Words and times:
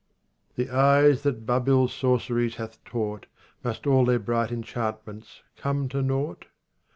15 0.55 0.65
Those 0.65 0.75
eyes 0.75 1.21
that 1.21 1.45
BabiPs 1.45 1.89
* 1.89 1.91
sorceries 2.01 2.55
hath 2.55 2.83
taught, 2.83 3.27
Must 3.63 3.85
all 3.85 4.05
their 4.05 4.17
bright 4.17 4.51
enchantments 4.51 5.43
come 5.57 5.89
to 5.89 6.01
nought 6.01 6.45